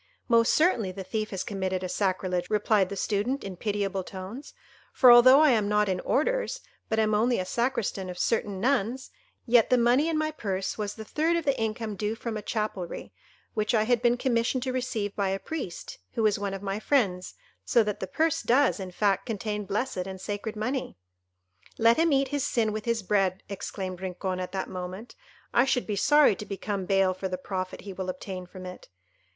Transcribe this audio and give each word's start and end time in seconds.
"Most 0.27 0.53
certainly 0.55 0.91
the 0.91 1.03
thief 1.03 1.29
has 1.29 1.43
committed 1.43 1.83
a 1.83 1.87
sacrilege," 1.87 2.49
replied 2.49 2.89
the 2.89 2.95
Student, 2.95 3.43
in 3.43 3.55
pitiable 3.55 4.03
tones; 4.03 4.55
"for 4.91 5.11
although 5.11 5.41
I 5.41 5.51
am 5.51 5.69
not 5.69 5.87
in 5.87 5.99
orders, 5.99 6.59
but 6.89 6.97
am 6.97 7.13
only 7.13 7.37
a 7.37 7.45
Sacristan 7.45 8.09
of 8.09 8.17
certain 8.17 8.59
nuns, 8.59 9.11
yet 9.45 9.69
the 9.69 9.77
money 9.77 10.09
in 10.09 10.17
my 10.17 10.31
purse 10.31 10.75
was 10.75 10.95
the 10.95 11.05
third 11.05 11.37
of 11.37 11.45
the 11.45 11.55
income 11.61 11.95
due 11.95 12.15
from 12.15 12.35
a 12.35 12.41
chapelry, 12.41 13.13
which 13.53 13.75
I 13.75 13.83
had 13.83 14.01
been 14.01 14.17
commissioned 14.17 14.63
to 14.63 14.73
receive 14.73 15.15
by 15.15 15.29
a 15.29 15.37
priest, 15.37 15.99
who 16.13 16.25
is 16.25 16.39
one 16.39 16.55
of 16.55 16.63
my 16.63 16.79
friends, 16.79 17.35
so 17.63 17.83
that 17.83 17.99
the 17.99 18.07
purse 18.07 18.41
does, 18.41 18.79
in 18.79 18.89
fact, 18.89 19.27
contain 19.27 19.65
blessed 19.65 20.07
and 20.07 20.19
sacred 20.19 20.55
money." 20.55 20.97
"Let 21.77 21.97
him 21.97 22.11
eat 22.11 22.29
his 22.29 22.43
sin 22.43 22.71
with 22.73 22.85
his 22.85 23.03
bread," 23.03 23.43
exclaimed 23.49 24.01
Rincon 24.01 24.39
at 24.39 24.51
that 24.51 24.67
moment; 24.67 25.13
"I 25.53 25.63
should 25.65 25.85
be 25.85 25.95
sorry 25.95 26.35
to 26.37 26.45
become 26.47 26.85
bail 26.87 27.13
for 27.13 27.27
the 27.27 27.37
profit 27.37 27.81
he 27.81 27.93
will 27.93 28.09
obtain 28.09 28.47
from 28.47 28.65
it. 28.65 28.89